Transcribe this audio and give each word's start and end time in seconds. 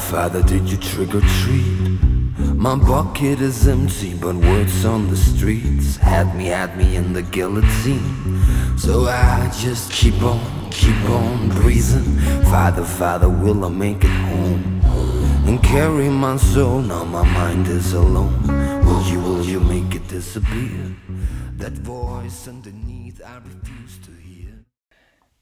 Father, 0.00 0.42
did 0.42 0.70
you 0.70 0.78
trick 0.78 1.14
or 1.14 1.20
treat? 1.20 2.00
My 2.64 2.76
bucket 2.76 3.42
is 3.42 3.68
empty, 3.68 4.14
but 4.14 4.34
words 4.34 4.86
on 4.86 5.10
the 5.10 5.18
streets 5.18 5.98
had 5.98 6.34
me, 6.34 6.46
had 6.46 6.78
me 6.78 6.96
in 6.96 7.12
the 7.12 7.20
guillotine. 7.20 8.40
So 8.78 9.04
I 9.04 9.52
just 9.52 9.92
keep 9.92 10.22
on, 10.22 10.40
keep 10.70 10.98
on 11.10 11.50
breathing. 11.50 12.08
Father, 12.44 12.84
Father, 12.84 13.28
will 13.28 13.66
I 13.66 13.68
make 13.68 14.02
it 14.02 14.16
home? 14.30 14.80
And 15.46 15.62
carry 15.62 16.08
my 16.08 16.38
soul, 16.38 16.80
now 16.80 17.04
my 17.04 17.24
mind 17.40 17.68
is 17.68 17.92
alone. 17.92 18.46
Will 18.86 19.02
you, 19.10 19.20
will 19.20 19.44
you 19.44 19.60
make 19.60 19.94
it 19.94 20.08
disappear? 20.08 20.96
That 21.58 21.74
voice 21.74 22.48
underneath, 22.48 23.20
I 23.22 23.36
refuse 23.44 23.98
to 24.06 24.10
hear. 24.10 24.26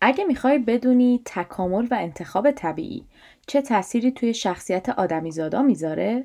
اگه 0.01 0.25
میخوای 0.25 0.59
بدونی 0.59 1.21
تکامل 1.25 1.87
و 1.91 1.95
انتخاب 2.01 2.51
طبیعی 2.51 3.05
چه 3.50 3.62
تأثیری 3.62 4.12
توی 4.12 4.34
شخصیت 4.34 4.90
آدمیزادا 4.90 5.62
می‌ذاره؟ 5.62 6.24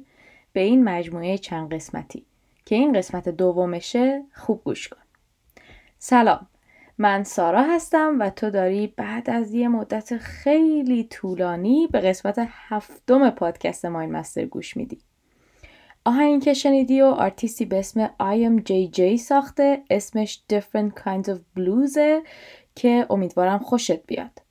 به 0.53 0.61
این 0.61 0.85
مجموعه 0.85 1.39
چند 1.39 1.75
قسمتی. 1.75 2.25
که 2.67 2.75
این 2.75 2.93
قسمت 2.93 3.29
دومشه 3.29 4.23
خوب 4.35 4.65
گوش 4.65 4.89
کن. 4.89 5.01
سلام. 5.99 6.47
من 6.99 7.25
سارا 7.25 7.63
هستم 7.63 8.17
و 8.21 8.31
تو 8.31 8.51
داری 8.51 8.87
بعد 8.87 9.31
از 9.31 9.55
یه 9.55 9.69
مدت 9.69 10.17
خیلی 10.17 11.05
طولانی 11.05 11.89
به 11.93 12.01
قسمت 12.01 12.49
هفتم 12.51 13.31
پادکست 13.31 13.85
ماین 13.85 14.13
مستر 14.13 14.45
گوش 14.45 14.77
میدی. 14.77 14.99
آهنگی 16.05 16.45
که 16.45 16.55
شنیدی 16.55 17.03
و 17.03 17.05
آرتیستی 17.05 17.65
به 17.65 17.79
اسم 17.79 18.11
JJ 18.59 19.17
ساخته 19.17 19.83
اسمش 19.91 20.43
Different 20.53 21.01
Kinds 21.01 21.29
of 21.29 21.39
Blues 21.59 21.99
که 22.75 23.07
امیدوارم 23.11 23.59
خوشت 23.59 24.07
بیاد. 24.07 24.44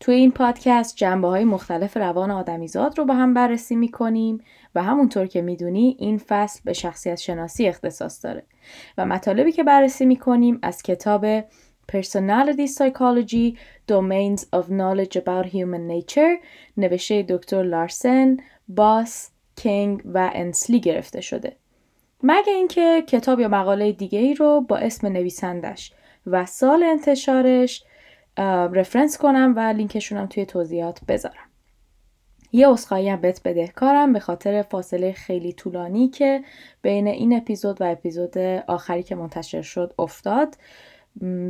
توی 0.00 0.14
این 0.14 0.30
پادکست 0.30 0.96
جنبه 0.96 1.28
های 1.28 1.44
مختلف 1.44 1.96
روان 1.96 2.30
آدمیزاد 2.30 2.98
رو 2.98 3.04
با 3.04 3.14
هم 3.14 3.34
بررسی 3.34 3.76
می 3.76 3.90
کنیم 3.90 4.38
و 4.74 4.82
همونطور 4.82 5.26
که 5.26 5.42
می‌دونی 5.42 5.96
این 5.98 6.18
فصل 6.18 6.60
به 6.64 6.72
شخصیت 6.72 7.18
شناسی 7.18 7.68
اختصاص 7.68 8.24
داره 8.24 8.42
و 8.98 9.06
مطالبی 9.06 9.52
که 9.52 9.64
بررسی 9.64 10.06
می 10.06 10.16
کنیم 10.16 10.58
از 10.62 10.82
کتاب 10.82 11.40
Personality 11.92 12.66
Psychology 12.76 13.56
Domains 13.90 14.40
of 14.56 14.64
Knowledge 14.68 15.16
About 15.16 15.46
Human 15.52 15.84
Nature 15.90 16.44
نوشته 16.76 17.22
دکتر 17.28 17.62
لارسن، 17.62 18.36
باس، 18.68 19.30
کینگ 19.56 20.02
و 20.04 20.30
انسلی 20.34 20.80
گرفته 20.80 21.20
شده. 21.20 21.56
مگه 22.22 22.52
اینکه 22.52 23.02
کتاب 23.08 23.40
یا 23.40 23.48
مقاله 23.48 23.92
دیگه 23.92 24.18
ای 24.18 24.34
رو 24.34 24.60
با 24.60 24.76
اسم 24.76 25.06
نویسندش 25.06 25.92
و 26.26 26.46
سال 26.46 26.82
انتشارش 26.82 27.84
رفرنس 28.72 29.18
کنم 29.18 29.52
و 29.56 29.60
لینکشونم 29.60 30.26
توی 30.26 30.46
توضیحات 30.46 31.00
بذارم. 31.08 31.48
یه 32.52 32.68
اصخایی 32.68 33.08
هم 33.08 33.20
بهت 33.20 33.42
بدهکارم 33.42 34.12
به 34.12 34.20
خاطر 34.20 34.62
فاصله 34.62 35.12
خیلی 35.12 35.52
طولانی 35.52 36.08
که 36.08 36.44
بین 36.82 37.06
این 37.06 37.36
اپیزود 37.36 37.80
و 37.80 37.84
اپیزود 37.84 38.38
آخری 38.66 39.02
که 39.02 39.14
منتشر 39.14 39.62
شد 39.62 39.94
افتاد. 39.98 40.56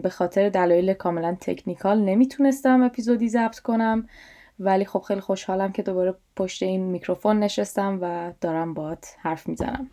به 0.03 0.09
خاطر 0.09 0.49
دلایل 0.49 0.93
کاملا 0.93 1.37
تکنیکال 1.41 2.01
نمی‌تونستم 2.01 2.83
اپیزودی 2.83 3.29
ضبط 3.29 3.59
کنم 3.59 4.09
ولی 4.59 4.85
خب 4.85 5.01
خیلی 5.01 5.21
خوشحالم 5.21 5.73
که 5.73 5.83
دوباره 5.83 6.15
پشت 6.37 6.63
این 6.63 6.81
میکروفون 6.81 7.39
نشستم 7.39 7.99
و 8.03 8.33
دارم 8.41 8.75
بات 8.75 9.17
حرف 9.19 9.49
می‌زنم. 9.49 9.91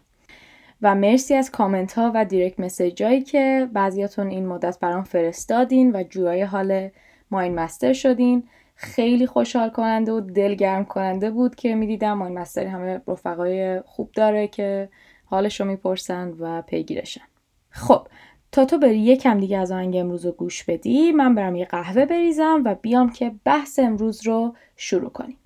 و 0.81 0.95
مرسی 0.95 1.33
از 1.33 1.51
کامنت 1.51 1.93
ها 1.93 2.11
و 2.15 2.25
دیرکت 2.25 2.59
مسیج 2.59 3.03
هایی 3.03 3.21
که 3.21 3.69
بعضیاتون 3.73 4.27
این 4.27 4.47
مدت 4.47 4.79
برام 4.79 5.03
فرستادین 5.03 5.95
و 5.95 6.03
جوهای 6.03 6.41
حال 6.41 6.89
ماین 7.31 7.55
مستر 7.55 7.93
شدین. 7.93 8.43
خیلی 8.75 9.27
خوشحال 9.27 9.69
کننده 9.69 10.11
و 10.11 10.19
دلگرم 10.19 10.85
کننده 10.85 11.31
بود 11.31 11.55
که 11.55 11.75
می‌دیدم. 11.75 12.13
ماین 12.13 12.39
مستر 12.39 12.65
همه 12.65 13.01
رفقای 13.07 13.81
خوب 13.81 14.11
داره 14.11 14.47
که 14.47 14.89
حالش 15.25 15.59
رو 15.61 15.67
می‌پرسن 15.67 16.33
و 16.39 16.61
پیگیرشن. 16.61 17.25
خب 17.69 18.07
تا 18.51 18.65
تو 18.65 18.77
بری 18.77 18.99
یکم 18.99 19.39
دیگه 19.39 19.57
از 19.57 19.71
آهنگ 19.71 19.95
امروز 19.95 20.25
رو 20.25 20.31
گوش 20.31 20.63
بدی 20.63 21.11
من 21.11 21.35
برم 21.35 21.55
یه 21.55 21.65
قهوه 21.65 22.05
بریزم 22.05 22.61
و 22.65 22.75
بیام 22.75 23.11
که 23.11 23.31
بحث 23.45 23.79
امروز 23.79 24.27
رو 24.27 24.55
شروع 24.75 25.09
کنیم. 25.09 25.37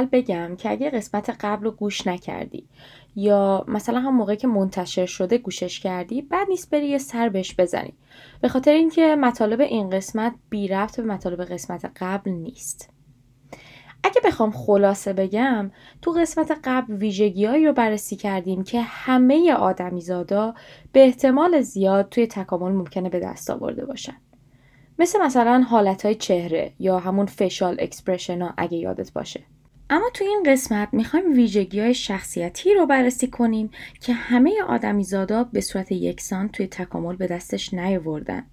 اول 0.00 0.08
بگم 0.12 0.56
که 0.56 0.70
اگه 0.70 0.90
قسمت 0.90 1.36
قبل 1.40 1.64
رو 1.64 1.70
گوش 1.70 2.06
نکردی 2.06 2.68
یا 3.16 3.64
مثلا 3.68 4.00
همون 4.00 4.16
موقعی 4.16 4.36
که 4.36 4.46
منتشر 4.46 5.06
شده 5.06 5.38
گوشش 5.38 5.80
کردی 5.80 6.22
بد 6.22 6.48
نیست 6.48 6.70
بری 6.70 6.88
یه 6.88 6.98
سر 6.98 7.28
بهش 7.28 7.54
بزنی. 7.58 7.92
به 8.40 8.48
خاطر 8.48 8.70
اینکه 8.70 9.16
مطالب 9.16 9.60
این 9.60 9.90
قسمت 9.90 10.34
بی 10.50 10.68
ربط 10.68 11.00
به 11.00 11.06
مطالب 11.06 11.44
قسمت 11.44 11.90
قبل 12.00 12.30
نیست. 12.30 12.90
اگه 14.04 14.20
بخوام 14.24 14.50
خلاصه 14.50 15.12
بگم 15.12 15.70
تو 16.02 16.10
قسمت 16.10 16.60
قبل 16.64 16.94
ویژگیهایی 16.94 17.66
رو 17.66 17.72
بررسی 17.72 18.16
کردیم 18.16 18.64
که 18.64 18.80
همه 18.80 19.52
آدمیزادا 19.52 20.54
به 20.92 21.04
احتمال 21.04 21.60
زیاد 21.60 22.08
توی 22.08 22.26
تکامل 22.26 22.72
ممکنه 22.72 23.08
به 23.08 23.20
دست 23.20 23.50
آورده 23.50 23.86
باشن. 23.86 24.16
مثل 24.98 25.22
مثلا 25.22 25.64
حالتهای 25.70 26.14
چهره 26.14 26.72
یا 26.78 26.98
همون 26.98 27.26
facial 27.26 27.76
expression 27.78 28.42
ها 28.42 28.54
اگه 28.56 28.78
یادت 28.78 29.12
باشه. 29.12 29.40
اما 29.92 30.10
تو 30.14 30.24
این 30.24 30.42
قسمت 30.46 30.88
می‌خوایم 30.92 31.32
ویژگی 31.32 31.80
های 31.80 31.94
شخصیتی 31.94 32.74
رو 32.74 32.86
بررسی 32.86 33.26
کنیم 33.26 33.70
که 34.00 34.12
همه 34.12 34.62
آدمیزادا 34.68 35.44
به 35.44 35.60
صورت 35.60 35.92
یکسان 35.92 36.48
توی 36.48 36.66
تکامل 36.66 37.16
به 37.16 37.26
دستش 37.26 37.74
نیاوردن. 37.74 38.46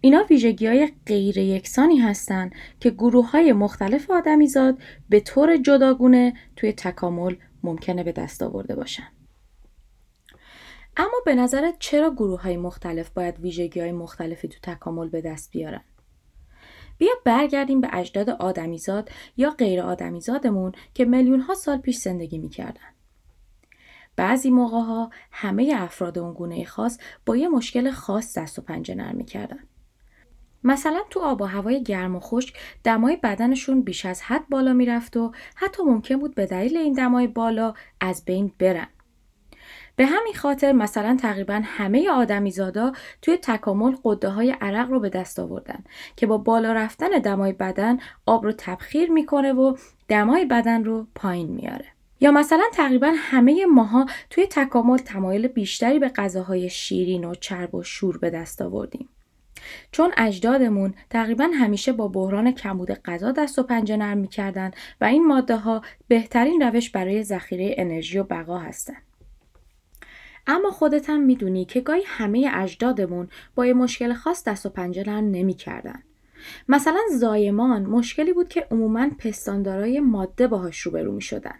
اینا 0.00 0.24
ویژگی 0.30 0.66
های 0.66 0.92
غیر 1.06 1.38
یکسانی 1.38 1.98
هستن 1.98 2.50
که 2.80 2.90
گروه 2.90 3.30
های 3.30 3.52
مختلف 3.52 4.10
آدمیزاد 4.10 4.78
به 5.08 5.20
طور 5.20 5.56
جداگونه 5.56 6.34
توی 6.56 6.72
تکامل 6.72 7.34
ممکنه 7.62 8.04
به 8.04 8.12
دست 8.12 8.42
آورده 8.42 8.74
باشن. 8.74 9.08
اما 10.96 11.20
به 11.24 11.34
نظرت 11.34 11.74
چرا 11.78 12.10
گروه 12.10 12.42
های 12.42 12.56
مختلف 12.56 13.10
باید 13.10 13.40
ویژگی 13.40 13.80
های 13.80 13.92
مختلفی 13.92 14.48
تو 14.48 14.58
تکامل 14.62 15.08
به 15.08 15.20
دست 15.20 15.50
بیارن؟ 15.50 15.80
بیا 17.00 17.12
برگردیم 17.24 17.80
به 17.80 17.88
اجداد 17.92 18.30
آدمیزاد 18.30 19.10
یا 19.36 19.50
غیر 19.50 19.80
آدمیزادمون 19.80 20.72
که 20.94 21.04
میلیون 21.04 21.40
ها 21.40 21.54
سال 21.54 21.78
پیش 21.78 21.96
زندگی 21.96 22.38
می‌کردن. 22.38 22.90
بعضی 24.16 24.50
موقع 24.50 24.78
ها 24.78 25.10
همه 25.32 25.74
افراد 25.76 26.18
اون 26.18 26.32
گونه 26.34 26.64
خاص 26.64 26.98
با 27.26 27.36
یه 27.36 27.48
مشکل 27.48 27.90
خاص 27.90 28.38
دست 28.38 28.58
و 28.58 28.62
پنجه 28.62 28.94
نرم 28.94 29.16
می‌کردن. 29.16 29.58
مثلا 30.64 31.00
تو 31.10 31.20
آب 31.20 31.42
و 31.42 31.44
هوای 31.44 31.82
گرم 31.82 32.16
و 32.16 32.20
خشک 32.20 32.54
دمای 32.84 33.16
بدنشون 33.16 33.82
بیش 33.82 34.06
از 34.06 34.22
حد 34.22 34.48
بالا 34.48 34.72
می‌رفت 34.72 35.16
و 35.16 35.32
حتی 35.54 35.82
ممکن 35.82 36.16
بود 36.16 36.34
به 36.34 36.46
دلیل 36.46 36.76
این 36.76 36.92
دمای 36.92 37.26
بالا 37.26 37.74
از 38.00 38.24
بین 38.24 38.52
برن. 38.58 38.88
به 40.00 40.06
همین 40.06 40.34
خاطر 40.34 40.72
مثلا 40.72 41.16
تقریبا 41.16 41.60
همه 41.64 42.10
آدمیزادا 42.10 42.92
توی 43.22 43.36
تکامل 43.36 43.96
قده 44.04 44.28
های 44.28 44.50
عرق 44.60 44.90
رو 44.90 45.00
به 45.00 45.08
دست 45.08 45.38
آوردن 45.38 45.84
که 46.16 46.26
با 46.26 46.38
بالا 46.38 46.72
رفتن 46.72 47.08
دمای 47.08 47.52
بدن 47.52 47.98
آب 48.26 48.44
رو 48.44 48.52
تبخیر 48.52 49.10
می‌کنه 49.10 49.52
و 49.52 49.76
دمای 50.08 50.44
بدن 50.44 50.84
رو 50.84 51.06
پایین 51.14 51.48
میاره. 51.48 51.84
یا 52.20 52.30
مثلا 52.30 52.62
تقریبا 52.72 53.12
همه 53.16 53.66
ماها 53.66 54.06
توی 54.30 54.46
تکامل 54.46 54.98
تمایل 54.98 55.48
بیشتری 55.48 55.98
به 55.98 56.08
غذاهای 56.08 56.70
شیرین 56.70 57.24
و 57.24 57.34
چرب 57.34 57.74
و 57.74 57.82
شور 57.82 58.18
به 58.18 58.30
دست 58.30 58.62
آوردیم. 58.62 59.08
چون 59.92 60.12
اجدادمون 60.16 60.94
تقریبا 61.10 61.48
همیشه 61.54 61.92
با 61.92 62.08
بحران 62.08 62.52
کمبود 62.52 62.92
غذا 62.92 63.32
دست 63.32 63.58
و 63.58 63.62
پنجه 63.62 63.96
نرم 63.96 64.18
می‌کردن 64.18 64.70
و 65.00 65.04
این 65.04 65.26
ماده 65.26 65.56
ها 65.56 65.82
بهترین 66.08 66.62
روش 66.62 66.90
برای 66.90 67.22
ذخیره 67.22 67.74
انرژی 67.78 68.18
و 68.18 68.24
بقا 68.24 68.58
هستن. 68.58 68.96
اما 70.50 70.70
خودت 70.70 71.10
هم 71.10 71.20
می‌دونی 71.20 71.64
که 71.64 71.80
گاهی 71.80 72.02
همه 72.06 72.50
اجدادمون 72.54 73.28
با 73.54 73.66
یه 73.66 73.72
مشکل 73.72 74.12
خاص 74.12 74.44
دست 74.44 74.66
و 74.66 74.68
پنجه 74.68 75.04
نرم 75.06 75.30
نمی‌کردن. 75.30 76.02
مثلا 76.68 77.00
زایمان 77.18 77.82
مشکلی 77.82 78.32
بود 78.32 78.48
که 78.48 78.66
عموما 78.70 79.10
پستاندارای 79.18 80.00
ماده 80.00 80.46
باهاش 80.46 80.80
روبرو 80.80 81.12
می 81.12 81.20
شدن. 81.20 81.54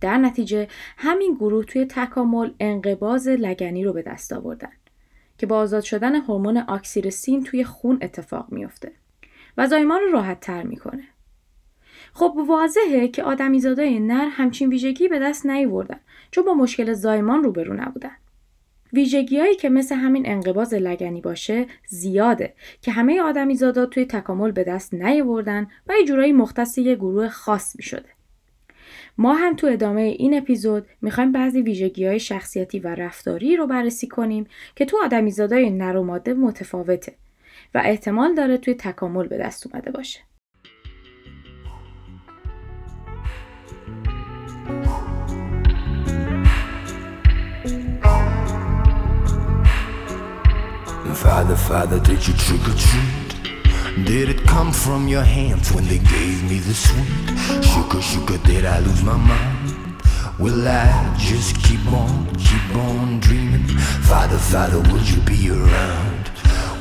در 0.00 0.18
نتیجه 0.18 0.68
همین 0.96 1.34
گروه 1.34 1.64
توی 1.64 1.84
تکامل 1.84 2.50
انقباز 2.60 3.28
لگنی 3.28 3.84
رو 3.84 3.92
به 3.92 4.02
دست 4.02 4.32
آوردن 4.32 4.72
که 5.38 5.46
با 5.46 5.58
آزاد 5.58 5.82
شدن 5.82 6.14
هورمون 6.14 6.64
اکسیتوسین 6.68 7.44
توی 7.44 7.64
خون 7.64 7.98
اتفاق 8.02 8.46
میافته 8.52 8.92
و 9.56 9.66
زایمان 9.66 10.00
رو 10.00 10.12
راحت 10.12 10.40
تر 10.40 10.62
می‌کنه. 10.62 11.04
خب 12.12 12.34
واضحه 12.48 13.08
که 13.08 13.22
آدمیزادای 13.22 14.00
نر 14.00 14.28
همچین 14.28 14.68
ویژگی 14.68 15.08
به 15.08 15.18
دست 15.18 15.46
نیوردن 15.46 16.00
چون 16.30 16.44
با 16.44 16.54
مشکل 16.54 16.92
زایمان 16.92 17.44
روبرو 17.44 17.74
نبودن. 17.74 18.16
ویژگیهایی 18.92 19.56
که 19.56 19.68
مثل 19.68 19.94
همین 19.94 20.28
انقباز 20.28 20.74
لگنی 20.74 21.20
باشه 21.20 21.66
زیاده 21.86 22.54
که 22.82 22.92
همه 22.92 23.20
آدمیزادا 23.20 23.86
توی 23.86 24.04
تکامل 24.04 24.50
به 24.50 24.64
دست 24.64 24.94
نیاوردن 24.94 25.66
و 25.86 25.92
یه 26.00 26.04
جورایی 26.04 26.32
مختص 26.32 26.78
یه 26.78 26.94
گروه 26.94 27.28
خاص 27.28 27.76
می 27.76 27.82
شده. 27.82 28.08
ما 29.18 29.34
هم 29.34 29.56
تو 29.56 29.66
ادامه 29.66 30.00
این 30.00 30.34
اپیزود 30.34 30.86
می‌خوایم 31.02 31.32
بعضی 31.32 31.62
ویژگی 31.62 32.06
های 32.06 32.20
شخصیتی 32.20 32.78
و 32.78 32.88
رفتاری 32.88 33.56
رو 33.56 33.66
بررسی 33.66 34.06
کنیم 34.06 34.46
که 34.76 34.84
تو 34.84 34.98
آدمیزادای 35.04 35.70
نر 35.70 35.96
و 35.96 36.02
ماده 36.02 36.34
متفاوته 36.34 37.14
و 37.74 37.82
احتمال 37.84 38.34
داره 38.34 38.58
توی 38.58 38.74
تکامل 38.74 39.26
به 39.26 39.38
دست 39.38 39.66
اومده 39.66 39.90
باشه. 39.90 40.20
Father, 51.22 51.56
Father, 51.56 51.98
did 51.98 52.24
you 52.28 52.32
trick 52.34 52.60
or 52.68 52.78
treat? 52.78 54.04
Did 54.06 54.28
it 54.28 54.40
come 54.44 54.72
from 54.72 55.08
your 55.08 55.24
hands 55.24 55.72
when 55.72 55.84
they 55.88 55.98
gave 55.98 56.48
me 56.48 56.60
the 56.60 56.72
sweet? 56.72 57.64
Sugar, 57.64 58.00
sugar, 58.00 58.38
did 58.46 58.64
I 58.64 58.78
lose 58.78 59.02
my 59.02 59.16
mind? 59.16 60.00
Will 60.38 60.68
I 60.68 61.16
just 61.18 61.60
keep 61.64 61.84
on, 61.92 62.32
keep 62.36 62.76
on 62.76 63.18
dreaming? 63.18 63.66
Father, 64.06 64.38
Father, 64.38 64.78
will 64.92 65.02
you 65.02 65.20
be 65.22 65.50
around? 65.50 66.28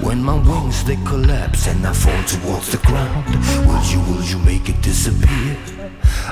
When 0.06 0.24
my 0.24 0.36
wings 0.36 0.84
they 0.84 0.98
collapse 0.98 1.68
and 1.68 1.84
I 1.86 1.94
fall 1.94 2.24
towards 2.26 2.72
the 2.72 2.78
ground, 2.86 3.26
will 3.66 3.84
you, 3.90 4.00
will 4.02 4.24
you 4.24 4.38
make 4.46 4.70
it 4.70 4.80
disappear? 4.84 5.58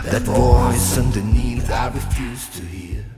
That 0.04 0.22
voice 0.22 1.00
underneath 1.00 1.72
I 1.72 1.88
refuse 1.88 2.50
to 2.50 2.62
hear. 2.62 3.15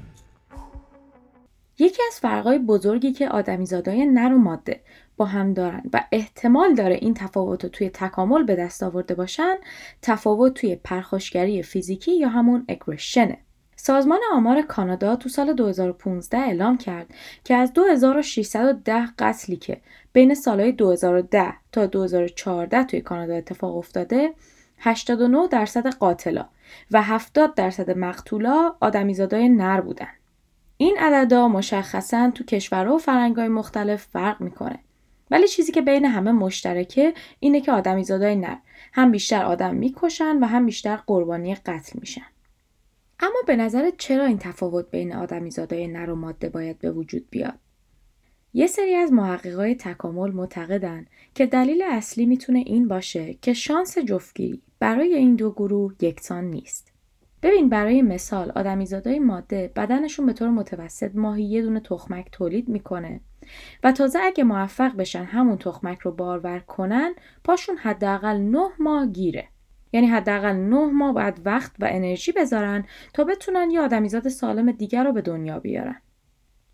یکی 1.79 2.01
از 2.07 2.19
فرقای 2.19 2.59
بزرگی 2.59 3.11
که 3.11 3.29
آدمیزادای 3.29 4.05
نر 4.05 4.33
و 4.33 4.37
ماده 4.37 4.81
با 5.17 5.25
هم 5.25 5.53
دارن 5.53 5.83
و 5.93 6.03
احتمال 6.11 6.73
داره 6.73 6.95
این 6.95 7.13
تفاوت 7.13 7.63
رو 7.63 7.69
توی 7.69 7.89
تکامل 7.89 8.43
به 8.43 8.55
دست 8.55 8.83
آورده 8.83 9.15
باشن 9.15 9.55
تفاوت 10.01 10.53
توی 10.53 10.75
پرخاشگری 10.75 11.63
فیزیکی 11.63 12.17
یا 12.17 12.29
همون 12.29 12.65
اگرشنه 12.67 13.37
سازمان 13.75 14.19
آمار 14.33 14.61
کانادا 14.61 15.15
تو 15.15 15.29
سال 15.29 15.53
2015 15.53 16.37
اعلام 16.37 16.77
کرد 16.77 17.07
که 17.43 17.55
از 17.55 17.73
2610 17.73 19.07
قتلی 19.19 19.55
که 19.55 19.81
بین 20.13 20.33
سالهای 20.33 20.71
2010 20.71 21.53
تا 21.71 21.85
2014 21.85 22.83
توی 22.83 23.01
کانادا 23.01 23.33
اتفاق 23.33 23.77
افتاده 23.77 24.33
89 24.77 25.47
درصد 25.47 25.87
قاتلا 25.95 26.45
و 26.91 27.01
70 27.01 27.55
درصد 27.55 27.97
مقتولا 27.97 28.75
آدمیزادای 28.79 29.49
نر 29.49 29.81
بودن. 29.81 30.16
این 30.77 30.97
عددا 30.99 31.47
مشخصا 31.47 32.31
تو 32.35 32.43
کشورها 32.43 32.95
و 32.95 32.97
فرنگای 32.97 33.47
مختلف 33.47 34.03
فرق 34.03 34.41
می‌کنه. 34.41 34.79
ولی 35.31 35.47
چیزی 35.47 35.71
که 35.71 35.81
بین 35.81 36.05
همه 36.05 36.31
مشترکه 36.31 37.13
اینه 37.39 37.61
که 37.61 37.71
آدمیزادای 37.71 38.35
نر 38.35 38.57
هم 38.93 39.11
بیشتر 39.11 39.43
آدم 39.43 39.75
می‌کشن 39.75 40.37
و 40.37 40.45
هم 40.45 40.65
بیشتر 40.65 40.95
قربانی 40.95 41.55
قتل 41.55 41.99
میشن. 41.99 42.25
اما 43.19 43.39
به 43.47 43.55
نظر 43.55 43.91
چرا 43.97 44.25
این 44.25 44.37
تفاوت 44.37 44.91
بین 44.91 45.13
آدمیزادای 45.13 45.87
نر 45.87 46.09
و 46.09 46.15
ماده 46.15 46.49
باید 46.49 46.79
به 46.79 46.91
وجود 46.91 47.29
بیاد؟ 47.29 47.59
یه 48.53 48.67
سری 48.67 48.95
از 48.95 49.11
محققای 49.13 49.75
تکامل 49.75 50.31
معتقدن 50.31 51.05
که 51.35 51.45
دلیل 51.45 51.83
اصلی 51.89 52.25
می‌تونه 52.25 52.59
این 52.59 52.87
باشه 52.87 53.33
که 53.33 53.53
شانس 53.53 53.97
جفتگیری 53.97 54.61
برای 54.79 55.13
این 55.13 55.35
دو 55.35 55.51
گروه 55.51 55.93
یکسان 56.01 56.43
نیست. 56.43 56.91
ببین 57.41 57.69
برای 57.69 58.01
مثال 58.01 58.51
آدمیزادای 58.51 59.19
ماده 59.19 59.71
بدنشون 59.75 60.25
به 60.25 60.33
طور 60.33 60.49
متوسط 60.49 61.11
ماهی 61.15 61.43
یه 61.43 61.61
دونه 61.61 61.79
تخمک 61.79 62.27
تولید 62.31 62.69
می‌کنه 62.69 63.19
و 63.83 63.91
تازه 63.91 64.19
اگه 64.23 64.43
موفق 64.43 64.95
بشن 64.95 65.23
همون 65.23 65.57
تخمک 65.57 65.99
رو 65.99 66.11
بارور 66.11 66.59
کنن 66.59 67.13
پاشون 67.43 67.77
حداقل 67.77 68.37
9 68.37 68.59
ماه 68.79 69.07
گیره. 69.07 69.47
یعنی 69.93 70.07
حداقل 70.07 70.55
9 70.55 70.85
ماه 70.85 71.13
باید 71.13 71.41
وقت 71.45 71.71
و 71.79 71.87
انرژی 71.89 72.31
بذارن 72.31 72.85
تا 73.13 73.23
بتونن 73.23 73.71
یه 73.71 73.81
آدمیزاد 73.81 74.27
سالم 74.27 74.71
دیگر 74.71 75.03
رو 75.03 75.13
به 75.13 75.21
دنیا 75.21 75.59
بیارن. 75.59 76.01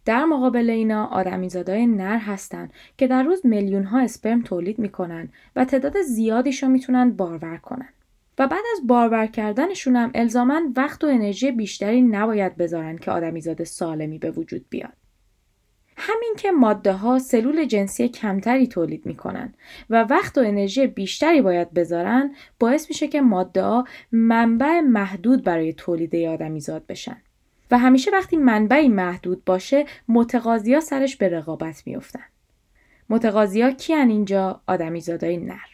در 0.06 0.26
مقابل 0.26 0.70
اینا 0.70 1.06
آدمیزادای 1.06 1.88
نر 1.88 2.18
هستن 2.18 2.70
که 2.98 3.08
در 3.08 3.24
روز 3.24 3.46
میلیون 3.46 3.84
ها 3.84 4.00
اسپرم 4.00 4.42
تولید 4.42 4.80
می‌کنن 4.80 5.30
و 5.56 5.66
تعداد 5.66 6.02
زیادیش 6.02 6.64
رو 6.64 6.70
می‌تونن 6.70 7.12
بارور 7.12 7.58
کنن. 7.58 7.90
و 8.40 8.48
بعد 8.48 8.64
از 8.74 8.88
بارور 8.88 9.26
کردنشون 9.26 9.96
هم 9.96 10.12
الزاما 10.16 10.62
وقت 10.76 11.04
و 11.04 11.08
انرژی 11.08 11.52
بیشتری 11.52 12.02
نباید 12.02 12.58
بذارن 12.58 12.98
که 12.98 13.12
آدمیزاد 13.12 13.64
سالمی 13.64 14.18
به 14.18 14.32
وجود 14.32 14.66
بیاد. 14.70 14.94
همین 15.98 16.34
که 16.38 16.52
ماده 16.52 16.94
ها 16.94 17.20
سلول 17.20 17.66
جنسی 17.66 18.10
کمتری 18.10 18.68
تولید 18.68 19.06
می‌کنن 19.06 19.54
و 19.90 20.04
وقت 20.04 20.38
و 20.38 20.42
انرژی 20.42 20.88
بیشتری 20.88 21.42
باید 21.42 21.74
بذارن 21.74 22.36
باعث 22.60 22.90
میشه 22.90 23.08
که 23.08 23.22
ماده 23.22 23.64
ها 23.64 23.88
منبع 24.12 24.80
محدود 24.80 25.44
برای 25.44 25.74
تولید 25.74 26.16
آدمیزاد 26.16 26.86
بشن. 26.88 27.18
و 27.72 27.78
همیشه 27.78 28.12
وقتی 28.12 28.38
منبعی 28.38 28.88
محدود 28.88 29.46
باشه 29.46 29.86
متقاضی 30.08 30.74
ها 30.74 30.80
سرش 30.80 31.16
به 31.16 31.30
رقابت 31.30 31.84
میفتن 31.86 32.24
متقاضی 33.10 33.62
ها 33.62 33.72
کیان 33.72 34.10
اینجا؟ 34.10 34.62
آدمیزادای 34.68 35.38
نر. 35.38 35.73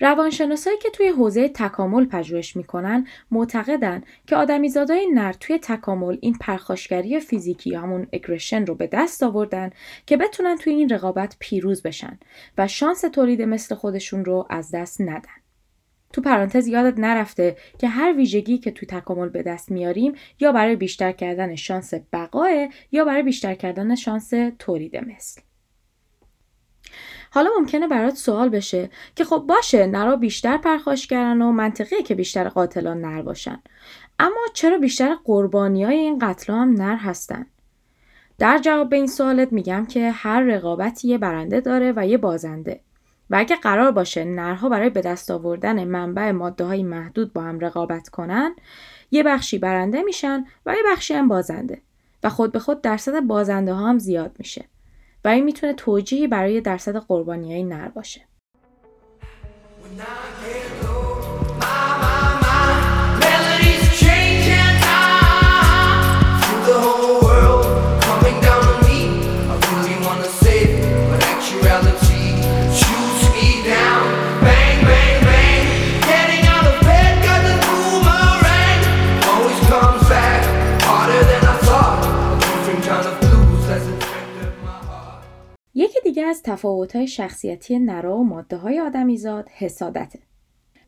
روانشناسایی 0.00 0.78
که 0.78 0.90
توی 0.90 1.08
حوزه 1.08 1.48
تکامل 1.48 2.04
پژوهش 2.04 2.56
می‌کنن 2.56 3.06
معتقدن 3.30 4.02
که 4.26 4.36
آدمیزادای 4.36 5.06
نر 5.06 5.32
توی 5.32 5.58
تکامل 5.58 6.16
این 6.20 6.34
پرخاشگری 6.40 7.20
فیزیکی 7.20 7.74
همون 7.74 8.06
اگرشن 8.12 8.66
رو 8.66 8.74
به 8.74 8.86
دست 8.86 9.22
آوردن 9.22 9.70
که 10.06 10.16
بتونن 10.16 10.56
توی 10.56 10.72
این 10.72 10.88
رقابت 10.88 11.36
پیروز 11.38 11.82
بشن 11.82 12.18
و 12.58 12.68
شانس 12.68 13.00
تولید 13.00 13.42
مثل 13.42 13.74
خودشون 13.74 14.24
رو 14.24 14.46
از 14.50 14.70
دست 14.70 15.00
ندن. 15.00 15.36
تو 16.12 16.22
پرانتز 16.22 16.66
یادت 16.66 16.98
نرفته 16.98 17.56
که 17.78 17.88
هر 17.88 18.12
ویژگی 18.12 18.58
که 18.58 18.70
توی 18.70 18.88
تکامل 18.88 19.28
به 19.28 19.42
دست 19.42 19.70
میاریم 19.70 20.12
یا 20.40 20.52
برای 20.52 20.76
بیشتر 20.76 21.12
کردن 21.12 21.54
شانس 21.54 21.94
بقاه 22.12 22.50
یا 22.92 23.04
برای 23.04 23.22
بیشتر 23.22 23.54
کردن 23.54 23.94
شانس 23.94 24.32
تولید 24.58 24.96
مثل. 24.96 25.45
حالا 27.36 27.50
ممکنه 27.58 27.86
برات 27.86 28.14
سوال 28.14 28.48
بشه 28.48 28.90
که 29.14 29.24
خب 29.24 29.44
باشه 29.48 29.86
نرا 29.86 30.16
بیشتر 30.16 30.56
پرخاشگرن 30.56 31.42
و 31.42 31.52
منطقیه 31.52 32.02
که 32.02 32.14
بیشتر 32.14 32.48
قاتلان 32.48 33.00
نر 33.00 33.22
باشن. 33.22 33.62
اما 34.18 34.40
چرا 34.54 34.78
بیشتر 34.78 35.14
قربانی 35.24 35.84
های 35.84 35.96
این 35.96 36.18
قتل 36.18 36.52
هم 36.52 36.72
نر 36.72 36.96
هستن؟ 36.96 37.46
در 38.38 38.58
جواب 38.58 38.88
به 38.88 38.96
این 38.96 39.06
سوالت 39.06 39.52
میگم 39.52 39.86
که 39.86 40.10
هر 40.10 40.40
رقابتی 40.40 41.08
یه 41.08 41.18
برنده 41.18 41.60
داره 41.60 41.92
و 41.96 42.06
یه 42.06 42.18
بازنده. 42.18 42.80
و 43.30 43.36
اگه 43.36 43.56
قرار 43.56 43.90
باشه 43.90 44.24
نرها 44.24 44.68
برای 44.68 44.90
به 44.90 45.00
دست 45.00 45.30
آوردن 45.30 45.84
منبع 45.84 46.30
ماده 46.30 46.64
های 46.64 46.82
محدود 46.82 47.32
با 47.32 47.42
هم 47.42 47.58
رقابت 47.58 48.08
کنن 48.08 48.56
یه 49.10 49.22
بخشی 49.22 49.58
برنده 49.58 50.02
میشن 50.02 50.44
و 50.66 50.74
یه 50.74 50.82
بخشی 50.92 51.14
هم 51.14 51.28
بازنده. 51.28 51.82
و 52.22 52.28
خود 52.28 52.52
به 52.52 52.58
خود 52.58 52.80
درصد 52.80 53.20
بازنده 53.20 53.72
ها 53.72 53.88
هم 53.88 53.98
زیاد 53.98 54.36
میشه. 54.38 54.64
و 55.26 55.28
این 55.28 55.44
می‌تونه 55.44 55.72
توجیهی 55.72 56.26
برای 56.26 56.60
درصد 56.60 56.96
قربانی 56.96 57.52
های 57.52 57.62
نر 57.62 57.88
باشه. 57.88 58.20
از 86.26 86.42
تفاوت‌های 86.42 87.06
شخصیتی 87.06 87.78
نرا 87.78 88.16
و 88.16 88.24
ماده 88.24 88.56
های 88.56 88.80
آدمیزاد 88.80 89.48
حسادته. 89.48 90.18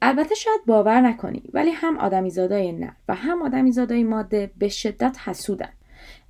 البته 0.02 0.35
شاید 0.35 0.61
باور 0.66 1.00
نکنی 1.00 1.42
ولی 1.52 1.71
هم 1.71 1.99
آدمیزادای 1.99 2.73
نر 2.73 2.92
و 3.09 3.14
هم 3.14 3.42
آدمیزادای 3.42 4.04
ماده 4.04 4.50
به 4.59 4.68
شدت 4.68 5.16
حسودن. 5.25 5.73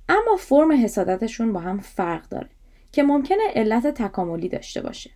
اما 0.09 0.35
فرم 0.35 0.71
حسادتشون 0.71 1.53
با 1.53 1.59
هم 1.59 1.79
فرق 1.79 2.29
داره 2.29 2.49
که 2.91 3.03
ممکنه 3.03 3.43
علت 3.55 3.87
تکاملی 3.87 4.49
داشته 4.49 4.81
باشه. 4.81 5.09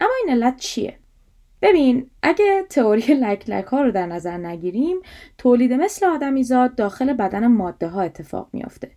اما 0.00 0.12
این 0.24 0.34
علت 0.34 0.56
چیه؟ 0.56 0.98
ببین 1.62 2.10
اگه 2.22 2.64
تئوری 2.70 3.14
لک 3.14 3.50
لک 3.50 3.64
ها 3.64 3.80
رو 3.80 3.90
در 3.90 4.06
نظر 4.06 4.36
نگیریم 4.36 4.96
تولید 5.38 5.72
مثل 5.72 6.06
آدمیزاد 6.06 6.74
داخل 6.74 7.12
بدن 7.12 7.46
ماده 7.46 7.88
ها 7.88 8.02
اتفاق 8.02 8.48
میافته 8.52 8.90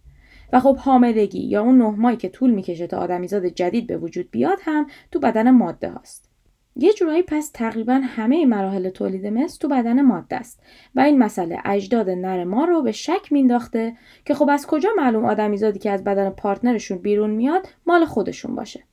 و 0.53 0.59
خب 0.59 0.77
حاملگی 0.77 1.39
یا 1.39 1.61
اون 1.61 1.77
نه 1.77 1.89
ماهی 1.89 2.17
که 2.17 2.29
طول 2.29 2.51
می‌کشه 2.51 2.87
تا 2.87 2.97
آدمیزاد 2.97 3.45
جدید 3.45 3.87
به 3.87 3.97
وجود 3.97 4.31
بیاد 4.31 4.57
هم 4.61 4.87
تو 5.11 5.19
بدن 5.19 5.51
ماده 5.51 5.89
هاست. 5.89 6.29
یه 6.75 6.93
جورایی 6.93 7.23
پس 7.23 7.51
تقریبا 7.53 8.01
همه 8.03 8.45
مراحل 8.45 8.89
تولید 8.89 9.27
مثل 9.27 9.59
تو 9.59 9.67
بدن 9.67 10.01
ماده 10.01 10.35
است 10.35 10.63
و 10.95 10.99
این 10.99 11.17
مسئله 11.17 11.57
اجداد 11.65 12.09
نر 12.09 12.43
ما 12.43 12.65
رو 12.65 12.81
به 12.81 12.91
شک 12.91 13.31
مینداخته 13.31 13.97
که 14.25 14.33
خب 14.33 14.49
از 14.49 14.67
کجا 14.67 14.89
معلوم 14.97 15.25
آدمیزادی 15.25 15.79
که 15.79 15.91
از 15.91 16.03
بدن 16.03 16.29
پارتنرشون 16.29 16.97
بیرون 16.97 17.29
میاد 17.29 17.67
مال 17.85 18.05
خودشون 18.05 18.55
باشه. 18.55 18.83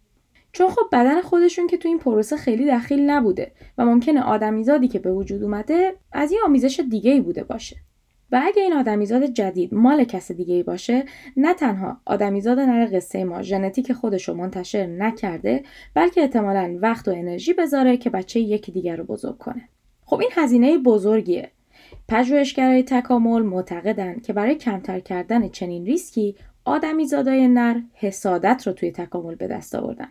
چون 0.52 0.68
خب 0.68 0.82
بدن 0.92 1.20
خودشون 1.20 1.66
که 1.66 1.76
تو 1.76 1.88
این 1.88 1.98
پروسه 1.98 2.36
خیلی 2.36 2.70
دخیل 2.70 3.10
نبوده 3.10 3.52
و 3.78 3.84
ممکنه 3.84 4.22
آدمیزادی 4.22 4.88
که 4.88 4.98
به 4.98 5.12
وجود 5.12 5.42
اومده 5.42 5.96
از 6.12 6.32
یه 6.32 6.38
آمیزش 6.44 6.80
دیگه 6.90 7.10
ای 7.10 7.20
بوده 7.20 7.44
باشه. 7.44 7.76
و 8.32 8.40
اگه 8.44 8.62
این 8.62 8.72
آدمیزاد 8.72 9.24
جدید 9.24 9.74
مال 9.74 10.04
کس 10.04 10.32
دیگه 10.32 10.54
ای 10.54 10.62
باشه 10.62 11.04
نه 11.36 11.54
تنها 11.54 12.00
آدمیزاد 12.06 12.60
نر 12.60 12.96
قصه 12.96 13.24
ما 13.24 13.42
ژنتیک 13.42 13.92
خودش 13.92 14.28
رو 14.28 14.34
منتشر 14.34 14.86
نکرده 14.86 15.62
بلکه 15.94 16.20
احتمالا 16.20 16.78
وقت 16.82 17.08
و 17.08 17.10
انرژی 17.10 17.52
بذاره 17.52 17.96
که 17.96 18.10
بچه 18.10 18.40
یکی 18.40 18.72
دیگر 18.72 18.96
رو 18.96 19.04
بزرگ 19.04 19.38
کنه 19.38 19.68
خب 20.04 20.20
این 20.20 20.30
هزینه 20.32 20.78
بزرگیه 20.78 21.50
پژوهشگرای 22.08 22.82
تکامل 22.82 23.42
معتقدند 23.42 24.22
که 24.22 24.32
برای 24.32 24.54
کمتر 24.54 25.00
کردن 25.00 25.48
چنین 25.48 25.86
ریسکی 25.86 26.36
آدمیزادای 26.64 27.48
نر 27.48 27.80
حسادت 27.94 28.66
رو 28.66 28.72
توی 28.72 28.90
تکامل 28.90 29.34
به 29.34 29.46
دست 29.46 29.74
آوردن 29.74 30.08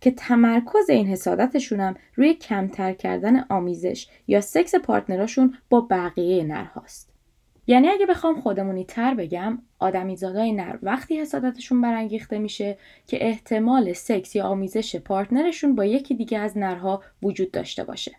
که 0.00 0.10
تمرکز 0.10 0.90
این 0.90 1.06
حسادتشون 1.06 1.80
هم 1.80 1.94
روی 2.14 2.34
کمتر 2.34 2.92
کردن 2.92 3.44
آمیزش 3.48 4.08
یا 4.26 4.40
سکس 4.40 4.74
partner 4.74 5.25
اشون 5.25 5.54
با 5.70 5.80
بقیه 5.80 6.44
نرهاست. 6.44 7.07
یعنی 7.70 7.88
اگه 7.88 8.06
بخوام 8.06 8.40
خودمونی 8.40 8.84
تر 8.84 9.14
بگم 9.14 9.58
آدمیزادای 9.78 10.52
نر 10.52 10.78
وقتی 10.82 11.20
حسادتشون 11.20 11.80
برانگیخته 11.80 12.38
میشه 12.38 12.78
که 13.06 13.26
احتمال 13.26 13.92
سکس 13.92 14.36
یا 14.36 14.44
آمیزش 14.44 14.96
پارتنرشون 14.96 15.74
با 15.74 15.84
یکی 15.84 16.14
دیگه 16.14 16.38
از 16.38 16.58
نرها 16.58 17.02
وجود 17.22 17.50
داشته 17.50 17.84
باشه. 17.84 18.16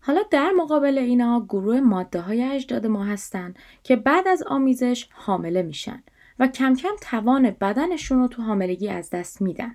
حالا 0.00 0.20
در 0.30 0.50
مقابل 0.56 0.98
اینا 0.98 1.46
گروه 1.48 1.80
ماده 1.80 2.20
های 2.20 2.42
اجداد 2.42 2.86
ما 2.86 3.04
هستن 3.04 3.54
که 3.82 3.96
بعد 3.96 4.28
از 4.28 4.42
آمیزش 4.46 5.08
حامله 5.12 5.62
میشن 5.62 6.02
و 6.38 6.46
کم 6.46 6.74
کم 6.74 6.96
توان 7.02 7.50
بدنشون 7.50 8.18
رو 8.18 8.28
تو 8.28 8.42
حاملگی 8.42 8.88
از 8.88 9.10
دست 9.10 9.42
میدن 9.42 9.74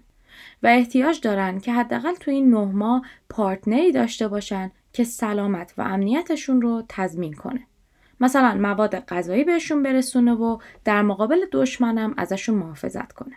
و 0.63 0.67
احتیاج 0.67 1.22
دارن 1.22 1.60
که 1.60 1.74
حداقل 1.74 2.13
تو 2.13 2.31
این 2.31 2.50
نه 2.50 2.65
ماه 2.65 3.01
پارتنری 3.29 3.91
داشته 3.91 4.27
باشن 4.27 4.72
که 4.93 5.03
سلامت 5.03 5.74
و 5.77 5.81
امنیتشون 5.81 6.62
رو 6.62 6.84
تضمین 6.89 7.34
کنه. 7.34 7.67
مثلا 8.19 8.55
مواد 8.55 8.95
غذایی 8.95 9.43
بهشون 9.43 9.83
برسونه 9.83 10.33
و 10.33 10.57
در 10.83 11.01
مقابل 11.01 11.45
دشمنم 11.51 12.13
ازشون 12.17 12.55
محافظت 12.55 13.13
کنه. 13.13 13.36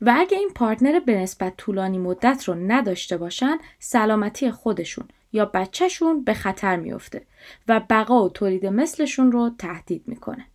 و 0.00 0.14
اگه 0.16 0.38
این 0.38 0.50
پارتنر 0.54 1.00
به 1.00 1.18
نسبت 1.18 1.56
طولانی 1.56 1.98
مدت 1.98 2.44
رو 2.44 2.54
نداشته 2.54 3.16
باشن 3.16 3.58
سلامتی 3.78 4.50
خودشون 4.50 5.08
یا 5.32 5.44
بچهشون 5.44 6.24
به 6.24 6.34
خطر 6.34 6.76
میفته 6.76 7.26
و 7.68 7.80
بقا 7.90 8.24
و 8.24 8.28
تولید 8.28 8.66
مثلشون 8.66 9.32
رو 9.32 9.50
تهدید 9.58 10.02
می‌کنه. 10.06 10.46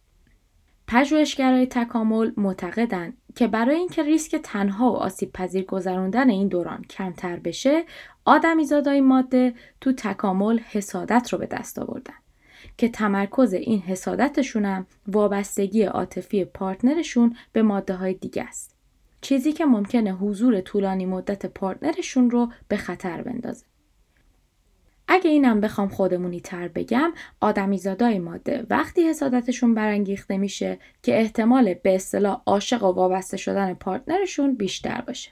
پژوهشگرای 0.87 1.65
تکامل 1.65 2.31
معتقدند 2.37 3.17
که 3.35 3.47
برای 3.47 3.75
اینکه 3.75 4.03
ریسک 4.03 4.35
تنها 4.35 4.91
و 4.91 4.95
آسیب 4.95 5.31
پذیر 5.31 5.65
گذراندن 5.65 6.29
این 6.29 6.47
دوران 6.47 6.81
کمتر 6.89 7.35
بشه 7.35 7.83
آدمیزادای 8.25 9.01
ماده 9.01 9.53
تو 9.81 9.93
تکامل 9.93 10.59
حسادت 10.59 11.33
رو 11.33 11.39
به 11.39 11.45
دست 11.45 11.79
آوردن 11.79 12.13
که 12.77 12.89
تمرکز 12.89 13.53
این 13.53 13.79
حسادتشون 13.79 14.65
هم 14.65 14.85
وابستگی 15.07 15.83
عاطفی 15.83 16.45
پارتنرشون 16.45 17.35
به 17.51 17.61
ماده 17.61 17.93
های 17.93 18.13
دیگه 18.13 18.43
است 18.43 18.75
چیزی 19.21 19.53
که 19.53 19.65
ممکنه 19.65 20.13
حضور 20.13 20.61
طولانی 20.61 21.05
مدت 21.05 21.45
پارتنرشون 21.45 22.31
رو 22.31 22.51
به 22.67 22.77
خطر 22.77 23.21
بندازه 23.21 23.65
اگه 25.07 25.29
اینم 25.29 25.61
بخوام 25.61 25.87
خودمونی 25.87 26.39
تر 26.39 26.67
بگم 26.67 27.13
آدمیزادای 27.41 28.19
ماده 28.19 28.65
وقتی 28.69 29.01
حسادتشون 29.09 29.73
برانگیخته 29.73 30.37
میشه 30.37 30.79
که 31.03 31.19
احتمال 31.19 31.73
به 31.73 31.95
اصطلاح 31.95 32.41
عاشق 32.45 32.83
و 32.83 32.91
وابسته 32.91 33.37
شدن 33.37 33.73
پارتنرشون 33.73 34.55
بیشتر 34.55 35.01
باشه. 35.01 35.31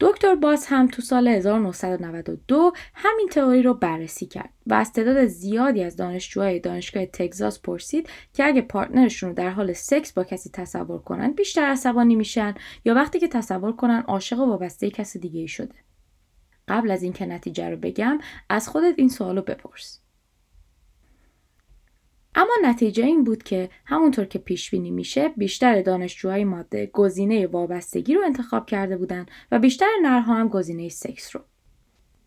دکتر 0.00 0.34
باز 0.34 0.66
هم 0.66 0.86
تو 0.86 1.02
سال 1.02 1.28
1992 1.28 2.72
همین 2.94 3.28
تئوری 3.28 3.62
رو 3.62 3.74
بررسی 3.74 4.26
کرد 4.26 4.50
و 4.66 4.74
از 4.74 4.92
تعداد 4.92 5.26
زیادی 5.26 5.82
از 5.82 5.96
دانشجوهای 5.96 6.60
دانشگاه 6.60 7.06
تگزاس 7.06 7.60
پرسید 7.60 8.08
که 8.34 8.44
اگه 8.44 8.60
پارتنرشون 8.60 9.28
رو 9.28 9.34
در 9.34 9.50
حال 9.50 9.72
سکس 9.72 10.12
با 10.12 10.24
کسی 10.24 10.50
تصور 10.52 10.98
کنن 10.98 11.32
بیشتر 11.32 11.62
عصبانی 11.62 12.16
میشن 12.16 12.54
یا 12.84 12.94
وقتی 12.94 13.18
که 13.18 13.28
تصور 13.28 13.72
کنن 13.72 14.04
عاشق 14.08 14.38
و 14.38 14.46
وابسته 14.46 14.90
کسی 14.90 15.18
دیگه 15.18 15.40
ای 15.40 15.48
شده. 15.48 15.74
قبل 16.68 16.90
از 16.90 17.02
اینکه 17.02 17.26
نتیجه 17.26 17.70
رو 17.70 17.76
بگم 17.76 18.18
از 18.48 18.68
خودت 18.68 18.94
این 18.96 19.08
سوال 19.08 19.36
رو 19.36 19.42
بپرس. 19.42 20.00
اما 22.34 22.52
نتیجه 22.62 23.04
این 23.04 23.24
بود 23.24 23.42
که 23.42 23.70
همونطور 23.84 24.24
که 24.24 24.38
پیش 24.38 24.70
بینی 24.70 24.90
میشه 24.90 25.28
بیشتر 25.28 25.82
دانشجوهای 25.82 26.44
ماده 26.44 26.86
گزینه 26.86 27.46
وابستگی 27.46 28.14
رو 28.14 28.20
انتخاب 28.24 28.66
کرده 28.66 28.96
بودن 28.96 29.26
و 29.52 29.58
بیشتر 29.58 29.86
نرها 30.02 30.34
هم 30.34 30.48
گزینه 30.48 30.88
سکس 30.88 31.36
رو. 31.36 31.42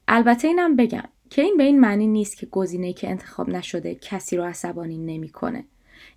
البته 0.07 0.48
اینم 0.48 0.75
بگم 0.75 1.03
که 1.29 1.41
این 1.41 1.57
به 1.57 1.63
این 1.63 1.79
معنی 1.79 2.07
نیست 2.07 2.38
که 2.38 2.45
گزینه 2.45 2.93
که 2.93 3.10
انتخاب 3.10 3.50
نشده 3.50 3.95
کسی 3.95 4.38
رو 4.38 4.43
عصبانی 4.43 4.98
نمی‌کنه. 4.98 5.65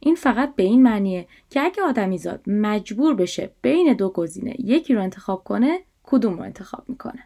این 0.00 0.14
فقط 0.14 0.54
به 0.54 0.62
این 0.62 0.82
معنیه 0.82 1.26
که 1.50 1.60
اگه 1.60 1.82
آدمیزاد 1.82 2.40
مجبور 2.46 3.14
بشه 3.14 3.50
بین 3.62 3.92
دو 3.92 4.08
گزینه 4.08 4.54
یکی 4.58 4.94
رو 4.94 5.02
انتخاب 5.02 5.44
کنه 5.44 5.78
کدوم 6.02 6.36
رو 6.36 6.42
انتخاب 6.42 6.88
می‌کنه. 6.88 7.24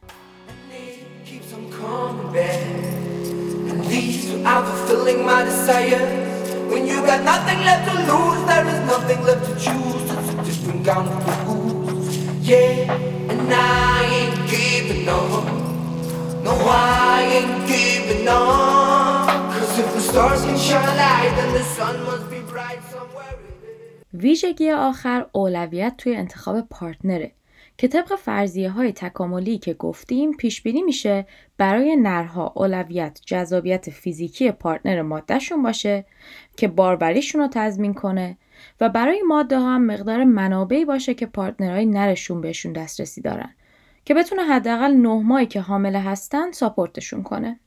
When 6.70 6.86
you 6.86 6.98
got 7.10 7.24
nothing 7.24 7.60
left 7.68 7.84
to 7.88 7.94
lose, 8.10 8.40
there 8.50 8.66
is 8.72 8.80
nothing 8.92 9.20
left 9.28 9.44
to 9.48 9.54
choose. 9.64 10.02
It's 10.16 10.28
a 10.32 10.36
different 10.48 10.86
kind 10.86 11.08
of 11.08 11.18
blues. 11.44 12.16
Yeah, 12.50 12.92
and 13.32 13.52
I 13.52 14.04
ain't 14.18 14.38
giving 14.54 15.08
up. 15.08 15.44
No, 16.46 16.54
I 16.54 17.22
ain't 17.38 17.68
giving 17.74 18.26
up. 18.28 19.26
Cause 19.52 19.78
if 19.82 19.88
the 19.94 20.00
stars 20.00 20.42
can 20.46 20.58
shine 20.58 20.96
light, 20.96 21.32
then 21.38 21.50
the 21.58 21.64
sun 21.76 21.94
must 22.08 22.26
be 22.30 22.40
bright 22.52 22.82
somewhere. 22.94 23.36
ویژگی 24.14 24.70
آخر 24.70 25.26
اولویت 25.32 25.96
توی 25.98 26.16
انتخاب 26.16 26.68
پارتنره 26.70 27.32
که 27.80 27.88
طبق 27.88 28.14
فرضیه 28.16 28.70
های 28.70 28.92
تکاملی 28.92 29.58
که 29.58 29.74
گفتیم 29.74 30.32
پیش 30.32 30.62
بینی 30.62 30.82
میشه 30.82 31.26
برای 31.58 31.96
نرها 31.96 32.52
اولویت 32.56 33.20
جذابیت 33.26 33.90
فیزیکی 33.90 34.50
پارتنر 34.50 35.02
مادهشون 35.02 35.62
باشه 35.62 36.04
که 36.56 36.68
باروریشون 36.68 37.40
رو 37.40 37.48
تضمین 37.52 37.94
کنه 37.94 38.38
و 38.80 38.88
برای 38.88 39.22
ماده 39.22 39.58
ها 39.58 39.74
هم 39.74 39.86
مقدار 39.86 40.24
منابعی 40.24 40.84
باشه 40.84 41.14
که 41.14 41.26
پارتنرهای 41.26 41.86
نرشون 41.86 42.40
بهشون 42.40 42.72
دسترسی 42.72 43.20
دارن 43.20 43.54
که 44.04 44.14
بتونه 44.14 44.42
حداقل 44.42 44.92
نه 44.92 45.22
ماهی 45.22 45.46
که 45.46 45.60
حامله 45.60 46.00
هستن 46.00 46.52
ساپورتشون 46.52 47.22
کنه. 47.22 47.60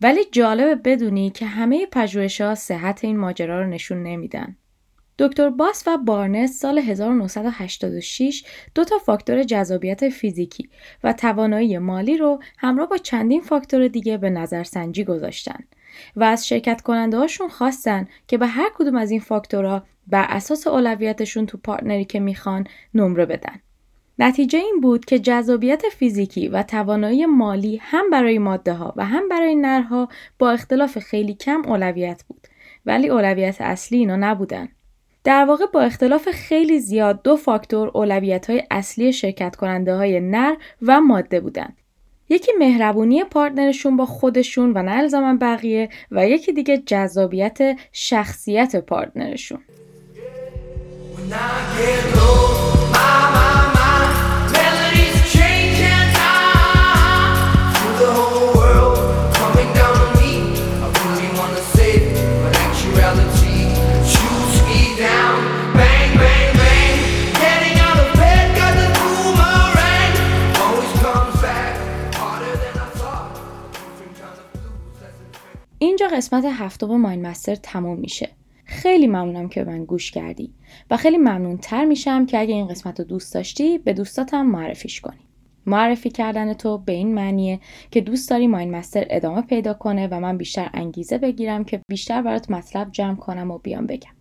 ولی 0.00 0.24
جالبه 0.32 0.74
بدونی 0.74 1.30
که 1.30 1.46
همه 1.46 1.86
پژوهش‌ها 1.86 2.54
صحت 2.54 3.04
این 3.04 3.18
ماجرا 3.18 3.62
رو 3.62 3.68
نشون 3.68 4.02
نمیدن. 4.02 4.56
دکتر 5.18 5.50
باس 5.50 5.84
و 5.86 5.98
بارنس 5.98 6.60
سال 6.60 6.78
1986 6.78 8.44
دو 8.74 8.84
تا 8.84 8.98
فاکتور 8.98 9.42
جذابیت 9.42 10.08
فیزیکی 10.08 10.68
و 11.04 11.12
توانایی 11.12 11.78
مالی 11.78 12.16
رو 12.16 12.42
همراه 12.58 12.88
با 12.88 12.96
چندین 12.96 13.40
فاکتور 13.40 13.88
دیگه 13.88 14.16
به 14.16 14.30
نظرسنجی 14.30 15.04
گذاشتن 15.04 15.58
و 16.16 16.24
از 16.24 16.48
شرکت 16.48 16.80
کننده 16.80 17.16
هاشون 17.16 17.48
خواستن 17.48 18.08
که 18.28 18.38
به 18.38 18.46
هر 18.46 18.70
کدوم 18.74 18.96
از 18.96 19.10
این 19.10 19.20
فاکتورها 19.20 19.82
بر 20.06 20.26
اساس 20.28 20.66
اولویتشون 20.66 21.46
تو 21.46 21.58
پارتنری 21.58 22.04
که 22.04 22.20
می‌خوان 22.20 22.66
نمره 22.94 23.26
بدن. 23.26 23.60
نتیجه 24.18 24.58
این 24.58 24.80
بود 24.80 25.04
که 25.04 25.18
جذابیت 25.18 25.82
فیزیکی 25.88 26.48
و 26.48 26.62
توانایی 26.62 27.26
مالی 27.26 27.76
هم 27.82 28.10
برای 28.10 28.38
ماده 28.38 28.74
ها 28.74 28.94
و 28.96 29.04
هم 29.04 29.28
برای 29.28 29.54
نرها 29.54 30.08
با 30.38 30.50
اختلاف 30.50 30.98
خیلی 30.98 31.34
کم 31.34 31.62
اولویت 31.66 32.24
بود 32.28 32.48
ولی 32.86 33.08
اولویت 33.08 33.60
اصلی 33.60 33.98
اینا 33.98 34.16
نبودن. 34.16 34.68
در 35.24 35.44
واقع 35.44 35.66
با 35.66 35.80
اختلاف 35.80 36.28
خیلی 36.30 36.78
زیاد 36.78 37.22
دو 37.22 37.36
فاکتور 37.36 37.90
اولویت 37.94 38.50
های 38.50 38.62
اصلی 38.70 39.12
شرکت 39.12 39.56
کننده 39.56 39.94
های 39.94 40.20
نر 40.20 40.54
و 40.82 41.00
ماده 41.00 41.40
بودن. 41.40 41.76
یکی 42.28 42.52
مهربونی 42.58 43.24
پارتنرشون 43.24 43.96
با 43.96 44.06
خودشون 44.06 44.72
و 44.74 44.82
نه 44.82 44.92
الزاما 44.92 45.38
بقیه 45.40 45.88
و 46.10 46.28
یکی 46.28 46.52
دیگه 46.52 46.78
جذابیت 46.78 47.58
شخصیت 47.92 48.76
پارتنرشون. 48.76 49.60
قسمت 76.18 76.44
هفتم 76.44 76.96
ماین 76.96 77.26
مستر 77.26 77.54
تموم 77.54 77.98
میشه. 77.98 78.28
خیلی 78.64 79.06
ممنونم 79.06 79.48
که 79.48 79.64
من 79.64 79.84
گوش 79.84 80.10
کردی 80.10 80.52
و 80.90 80.96
خیلی 80.96 81.16
ممنون 81.16 81.56
تر 81.56 81.84
میشم 81.84 82.26
که 82.26 82.40
اگه 82.40 82.54
این 82.54 82.68
قسمت 82.68 83.00
رو 83.00 83.06
دوست 83.06 83.34
داشتی 83.34 83.78
به 83.78 83.92
دوستاتم 83.92 84.46
معرفیش 84.46 85.00
کنی. 85.00 85.20
معرفی 85.66 86.10
کردن 86.10 86.54
تو 86.54 86.78
به 86.78 86.92
این 86.92 87.14
معنیه 87.14 87.60
که 87.90 88.00
دوست 88.00 88.30
داری 88.30 88.46
ماین 88.46 88.70
مستر 88.70 89.06
ادامه 89.10 89.42
پیدا 89.42 89.74
کنه 89.74 90.08
و 90.10 90.20
من 90.20 90.38
بیشتر 90.38 90.70
انگیزه 90.74 91.18
بگیرم 91.18 91.64
که 91.64 91.80
بیشتر 91.88 92.22
برات 92.22 92.50
مطلب 92.50 92.92
جمع 92.92 93.16
کنم 93.16 93.50
و 93.50 93.58
بیام 93.58 93.86
بگم. 93.86 94.12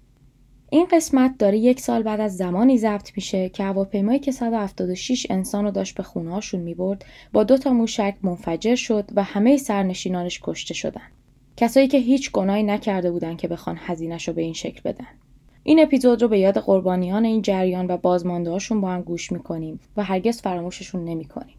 این 0.69 0.87
قسمت 0.91 1.37
داره 1.37 1.57
یک 1.57 1.79
سال 1.79 2.03
بعد 2.03 2.19
از 2.19 2.37
زمانی 2.37 2.77
ضبط 2.77 3.11
میشه 3.15 3.49
که 3.49 3.63
هواپیمایی 3.63 4.19
که 4.19 4.31
176 4.31 5.27
انسان 5.29 5.65
رو 5.65 5.71
داشت 5.71 5.95
به 5.95 6.03
خونهاشون 6.03 6.61
می‌برد 6.61 7.05
با 7.33 7.43
دو 7.43 7.57
تا 7.57 7.73
موشک 7.73 8.15
منفجر 8.23 8.75
شد 8.75 9.09
و 9.15 9.23
همه 9.23 9.57
سرنشینانش 9.57 10.39
کشته 10.43 10.73
شدن. 10.73 11.16
کسایی 11.57 11.87
که 11.87 11.97
هیچ 11.97 12.31
گناهی 12.31 12.63
نکرده 12.63 13.11
بودن 13.11 13.35
که 13.35 13.47
بخوان 13.47 13.77
هزینهش 13.79 14.27
رو 14.27 14.33
به 14.33 14.41
این 14.41 14.53
شکل 14.53 14.81
بدن. 14.85 15.07
این 15.63 15.79
اپیزود 15.79 16.21
رو 16.21 16.27
به 16.27 16.39
یاد 16.39 16.57
قربانیان 16.57 17.25
این 17.25 17.41
جریان 17.41 17.87
و 17.87 17.97
بازماندهاشون 17.97 18.81
با 18.81 18.89
هم 18.89 19.01
گوش 19.01 19.31
می‌کنیم 19.31 19.79
و 19.97 20.03
هرگز 20.03 20.41
فراموششون 20.41 21.05
نمی‌کنیم. 21.05 21.55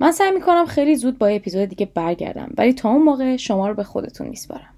من 0.00 0.12
سعی 0.12 0.30
می‌کنم 0.30 0.66
خیلی 0.66 0.96
زود 0.96 1.18
با 1.18 1.26
اپیزود 1.26 1.68
دیگه 1.68 1.86
برگردم 1.94 2.52
ولی 2.58 2.72
تا 2.72 2.90
اون 2.90 3.02
موقع 3.02 3.36
شما 3.36 3.68
رو 3.68 3.74
به 3.74 3.84
خودتون 3.84 4.28
میسپارم. 4.28 4.75